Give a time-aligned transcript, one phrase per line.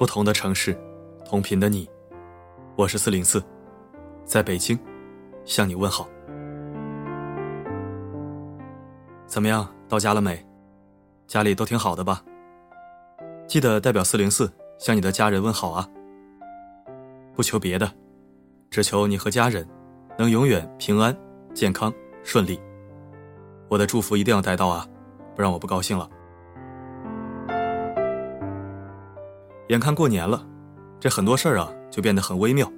[0.00, 0.74] 不同的城市，
[1.26, 1.86] 同频的你，
[2.74, 3.44] 我是四零四，
[4.24, 4.78] 在北京
[5.44, 6.08] 向你问好。
[9.26, 10.42] 怎么样，到家了没？
[11.26, 12.24] 家里都挺好的吧？
[13.46, 15.86] 记得代表四零四向你的家人问好啊！
[17.34, 17.92] 不求别的，
[18.70, 19.68] 只求你和家人
[20.16, 21.14] 能永远平安、
[21.52, 21.92] 健康、
[22.24, 22.58] 顺利。
[23.68, 24.88] 我的祝福一定要带到啊，
[25.36, 26.08] 不然我不高兴了。
[29.70, 30.44] 眼看过年了，
[30.98, 32.68] 这很多事儿啊就变得很微妙，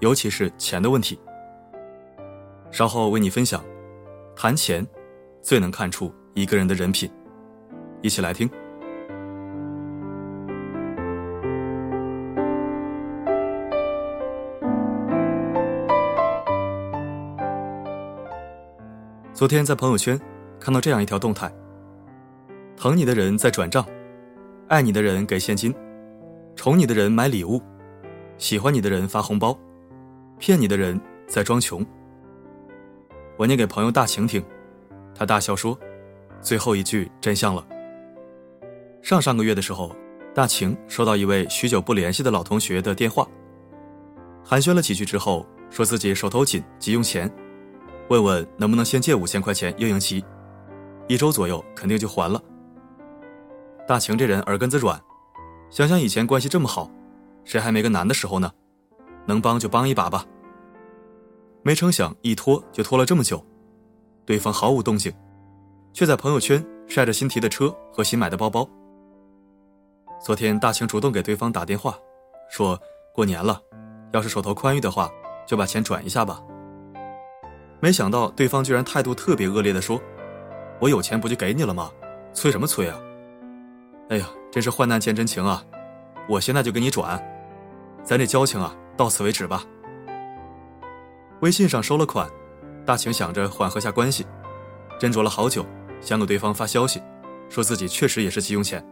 [0.00, 1.16] 尤其是钱的问题。
[2.72, 3.62] 稍后为你分享，
[4.34, 4.84] 谈钱
[5.40, 7.08] 最能看出一个人的人品，
[8.02, 8.50] 一起来听。
[19.32, 20.20] 昨天在朋友圈
[20.58, 21.48] 看到这样一条动态：
[22.76, 23.86] 疼你的人在转账，
[24.66, 25.72] 爱你的人给现金。
[26.62, 27.58] 宠你的人买礼物，
[28.36, 29.58] 喜欢你的人发红包，
[30.38, 31.82] 骗你的人在装穷。
[33.38, 34.44] 我念给朋友大晴听，
[35.14, 35.74] 他大笑说
[36.42, 37.66] ：“最后一句真相了。”
[39.00, 39.96] 上上个月的时候，
[40.34, 43.26] 大晴收到一位许久不联系的老同学的电话，
[44.44, 47.34] 寒暄了几句之后，说自己手头紧，急用钱，
[48.10, 50.22] 问问能不能先借五千块钱应应急，
[51.08, 52.38] 一周左右肯定就还了。
[53.88, 55.00] 大晴这人耳根子软。
[55.70, 56.90] 想想以前关系这么好，
[57.44, 58.50] 谁还没个难的时候呢？
[59.26, 60.24] 能帮就帮一把吧。
[61.62, 63.44] 没成想一拖就拖了这么久，
[64.26, 65.12] 对方毫无动静，
[65.92, 68.68] 却在朋友圈晒着新提的车和新买的包包。
[70.20, 71.96] 昨天大晴主动给对方打电话，
[72.50, 72.78] 说
[73.14, 73.60] 过年了，
[74.12, 75.08] 要是手头宽裕的话，
[75.46, 76.42] 就把钱转一下吧。
[77.78, 80.00] 没想到对方居然态度特别恶劣的说
[80.80, 81.90] ：“我有钱不就给你了吗？
[82.34, 83.00] 催什么催啊？”
[84.10, 84.28] 哎呀！
[84.50, 85.64] 真是患难见真情啊！
[86.28, 87.22] 我现在就给你转，
[88.02, 89.64] 咱这交情啊，到此为止吧。
[91.40, 92.28] 微信上收了款，
[92.84, 94.26] 大晴想着缓和下关系，
[94.98, 95.64] 斟酌了好久，
[96.00, 97.00] 想给对方发消息，
[97.48, 98.84] 说自己确实也是急用钱。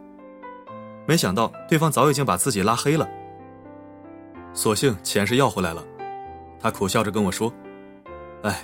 [1.05, 3.05] 没想到对方早已经把自己拉黑了。
[4.53, 5.83] 所幸钱是要回来了，
[6.57, 7.53] 他苦笑着跟我说
[8.43, 8.61] ：“哎，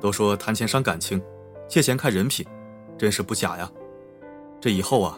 [0.00, 1.22] 都说谈钱伤感情，
[1.68, 2.44] 借钱看人品，
[2.98, 3.70] 真是不假呀。
[4.60, 5.16] 这以后啊。”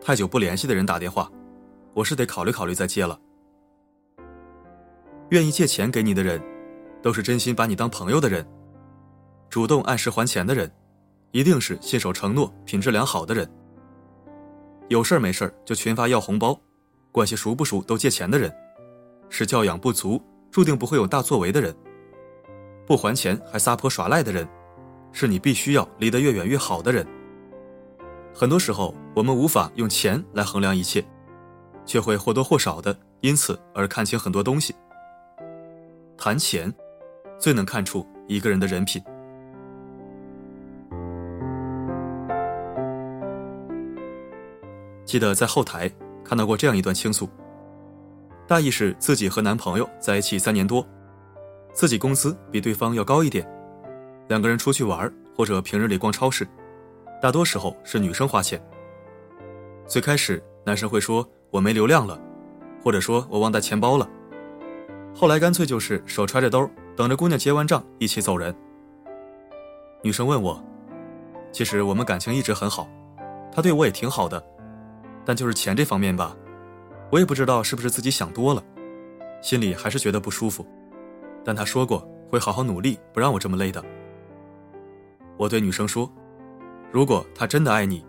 [0.00, 1.30] 太久不联系的人打电话，
[1.92, 3.18] 我是得考虑考虑再接了。
[5.30, 6.42] 愿意借钱给你的人，
[7.02, 8.42] 都是真心把你当朋友的人；
[9.50, 10.70] 主动按时还钱的人，
[11.32, 13.46] 一定是信守承诺、品质良好的人。
[14.88, 16.58] 有事儿没事儿就群发要红包，
[17.12, 18.50] 关系熟不熟都借钱的人，
[19.28, 21.74] 是教养不足、注定不会有大作为的人。
[22.86, 24.48] 不还钱还撒泼耍赖的人，
[25.12, 27.06] 是你必须要离得越远越好的人。
[28.32, 31.04] 很多时候，我们无法用钱来衡量一切，
[31.84, 34.72] 却会或多或少的因此而看清很多东西。
[36.16, 36.72] 谈钱，
[37.36, 39.02] 最能看出一个人的人品。
[45.04, 45.90] 记得在后台
[46.24, 47.28] 看到过这样一段倾诉，
[48.46, 50.86] 大意是自己和男朋友在一起三年多，
[51.72, 53.44] 自己工资比对方要高一点，
[54.28, 56.46] 两个人出去玩或者平日里逛超市。
[57.20, 58.62] 大多时候是女生花钱。
[59.88, 62.20] 最开始男生会说我没流量了，
[62.84, 64.06] 或者说我忘带钱包了。
[65.14, 68.54] 后来干脆就是手揣着兜，等着姑娘结完账一起走人。
[70.02, 70.62] 女生问我，
[71.52, 72.86] 其实我们感情一直很好，
[73.50, 74.44] 他对我也挺好的，
[75.24, 76.36] 但就是钱这方面吧，
[77.10, 78.62] 我也不知道是不是自己想多了，
[79.40, 80.66] 心里还是觉得不舒服。
[81.42, 83.82] 但他说过会好好努力，不让我这么累的。
[85.38, 86.12] 我对女生说。
[86.90, 88.04] 如果他真的爱你，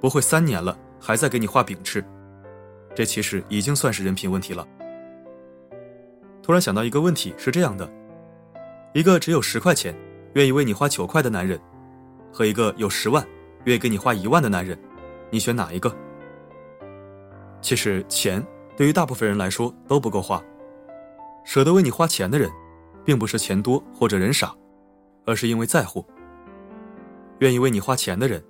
[0.00, 2.04] 不会三年了还在给你画饼吃，
[2.94, 4.66] 这其实已经算是人品问题了。
[6.42, 7.90] 突然想到一个问题，是这样的：
[8.94, 9.94] 一个只有十块钱，
[10.34, 11.60] 愿意为你花九块的男人，
[12.32, 13.26] 和一个有十万，
[13.64, 14.78] 愿意给你花一万的男人，
[15.30, 15.94] 你选哪一个？
[17.60, 18.44] 其实钱
[18.76, 20.42] 对于大部分人来说都不够花，
[21.44, 22.50] 舍得为你花钱的人，
[23.04, 24.54] 并不是钱多或者人傻，
[25.26, 26.04] 而是因为在乎。
[27.40, 28.42] 愿意为你花钱的人，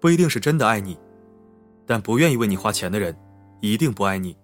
[0.00, 0.98] 不一定是真的爱你，
[1.88, 3.16] 但不愿意为你花钱的人，
[3.60, 4.36] 一定不爱你。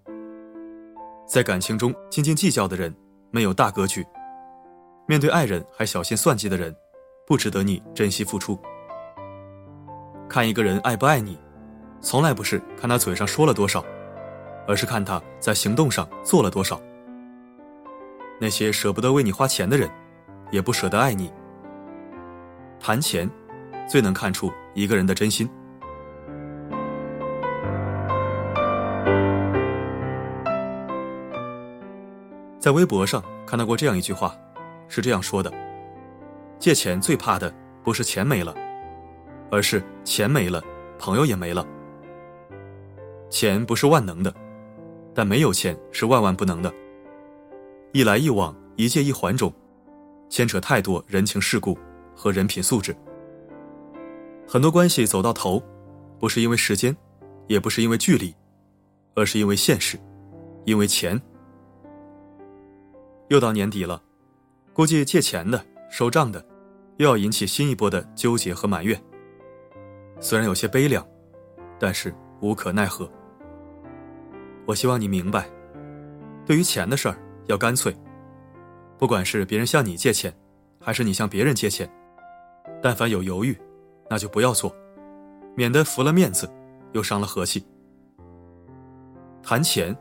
[1.27, 2.93] 在感情中斤斤计较的人，
[3.31, 4.03] 没有大格局；
[5.07, 6.75] 面对爱人还小心算计的人，
[7.27, 8.59] 不值得你珍惜付出。
[10.29, 11.39] 看一个人爱不爱你，
[12.01, 13.85] 从来不是看他嘴上说了多少，
[14.67, 16.81] 而是看他在行动上做了多少。
[18.41, 19.89] 那些舍不得为你花钱的人，
[20.51, 21.31] 也不舍得爱你。
[22.81, 23.31] 谈钱。
[23.87, 25.47] 最能看出一个人的真心。
[32.65, 34.35] 在微博上看到过这样一句话，
[34.89, 35.53] 是这样说的：
[36.59, 38.55] 借钱最怕的不是钱没了，
[39.51, 40.65] 而是钱没了，
[40.99, 41.63] 朋友也没了。
[43.29, 44.35] 钱不是万能的，
[45.13, 46.73] 但没有钱是万万不能的。
[47.93, 49.53] 一来一往，一借一还中，
[50.31, 51.77] 牵扯太多人情世故
[52.17, 52.97] 和人品素质。
[54.49, 55.63] 很多关系走到头，
[56.19, 56.97] 不是因为时间，
[57.47, 58.35] 也不是因为距离，
[59.15, 60.01] 而是因为现实，
[60.65, 61.21] 因为钱。
[63.35, 64.01] 又到年底了，
[64.73, 65.61] 估计借钱的、
[65.91, 66.45] 收账的，
[66.99, 68.97] 又要引起新一波的纠结和埋怨。
[70.21, 71.05] 虽然有些悲凉，
[71.77, 73.11] 但是无可奈何。
[74.67, 75.51] 我希望你明白，
[76.47, 77.93] 对于钱的事儿要干脆。
[78.97, 80.33] 不管是别人向你借钱，
[80.81, 81.91] 还是你向别人借钱，
[82.81, 83.59] 但凡有犹豫，
[84.09, 84.73] 那就不要做，
[85.57, 86.49] 免得服了面子，
[86.93, 87.67] 又伤了和气。
[89.43, 89.95] 谈钱，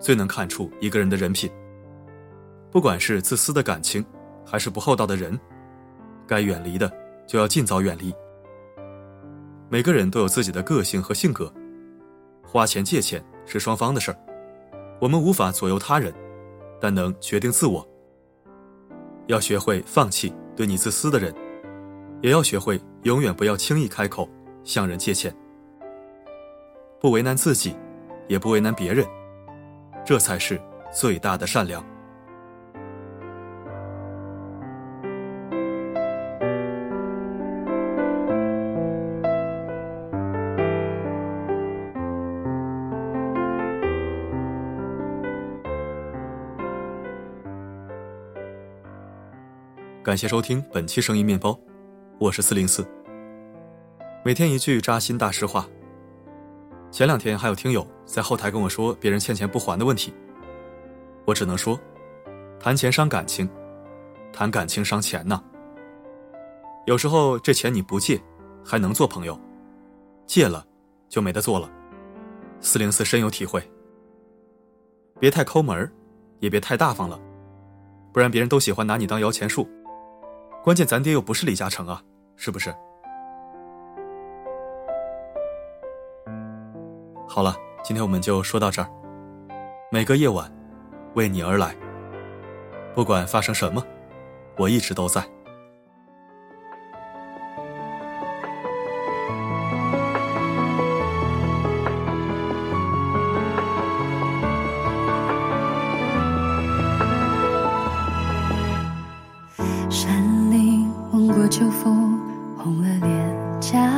[0.00, 1.48] 最能看出一个人的人品。
[2.72, 4.02] 不管是自私的感情，
[4.46, 5.38] 还是不厚道的人，
[6.26, 6.90] 该远离的
[7.26, 8.14] 就要尽早远离。
[9.68, 11.52] 每个人都有自己的个性和性格，
[12.42, 14.16] 花钱借钱是双方的事儿，
[14.98, 16.14] 我们无法左右他人，
[16.80, 17.86] 但能决定自我。
[19.26, 21.34] 要学会放弃对你自私的人，
[22.22, 24.26] 也要学会永远不要轻易开口
[24.64, 25.34] 向人借钱，
[26.98, 27.76] 不为难自己，
[28.28, 29.06] 也不为难别人，
[30.06, 30.58] 这才是
[30.90, 31.84] 最大的善良。
[50.04, 51.56] 感谢收听本期声音面包，
[52.18, 52.84] 我是四零四。
[54.24, 55.64] 每天一句扎心大实话。
[56.90, 60.12] 前两天还有听友在后台跟我说别人欠钱不还的问题，
[61.24, 61.78] 我只能说，
[62.58, 63.48] 谈钱伤感情，
[64.32, 65.40] 谈感情伤钱呐。
[66.84, 68.20] 有时候这钱你不借
[68.64, 69.40] 还能做朋友，
[70.26, 70.66] 借了
[71.08, 71.70] 就没得做了。
[72.60, 73.62] 四零四深有体会。
[75.20, 75.88] 别太抠门
[76.40, 77.20] 也别太大方了，
[78.12, 79.64] 不然别人都喜欢拿你当摇钱树。
[80.62, 82.00] 关键咱爹又不是李嘉诚啊，
[82.36, 82.72] 是不是？
[87.26, 88.88] 好了，今天我们就说到这儿。
[89.90, 90.48] 每个夜晚，
[91.14, 91.74] 为你而来。
[92.94, 93.84] 不管发生什么，
[94.56, 95.20] 我一直都在。
[111.62, 112.18] 秋风
[112.58, 113.88] 红了脸颊，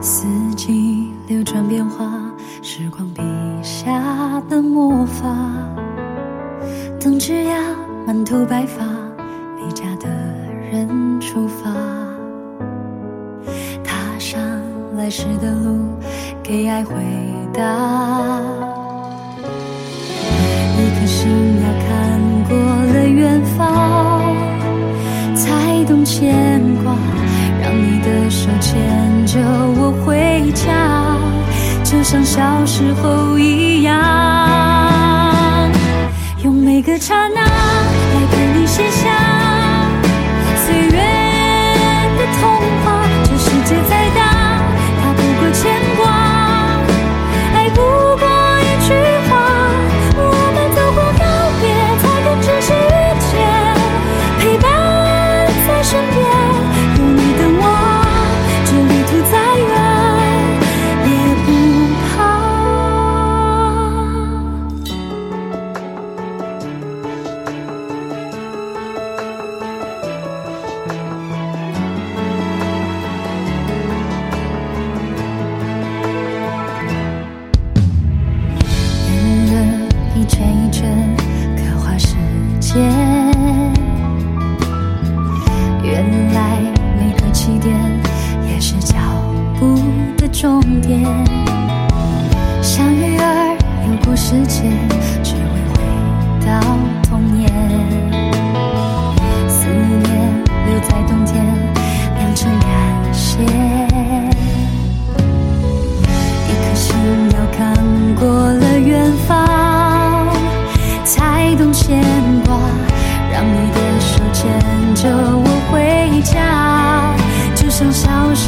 [0.00, 0.24] 四
[0.54, 2.08] 季流转变化，
[2.62, 3.20] 时光笔
[3.60, 5.26] 下的魔法。
[7.00, 7.76] 等枝桠
[8.06, 8.84] 满头白发，
[9.56, 10.08] 离家的
[10.70, 11.72] 人出发，
[13.82, 14.40] 踏上
[14.96, 15.88] 来时的路，
[16.40, 16.94] 给爱回
[17.52, 18.40] 答。
[20.78, 24.13] 一颗心要看过了远方。
[26.04, 26.94] 牵挂，
[27.62, 31.16] 让你的手牵着我回家，
[31.82, 33.94] 就像小时候一样，
[36.42, 39.08] 用每个刹那来陪你写下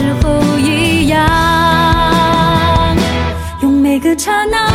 [0.07, 1.19] 是否一样？
[3.61, 4.66] 用每个刹那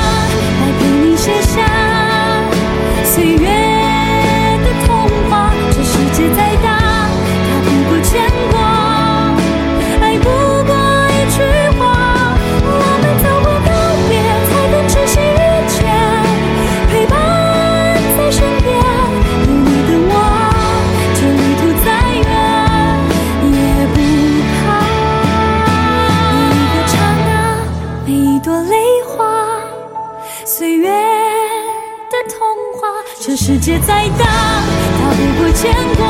[35.63, 36.00] 逃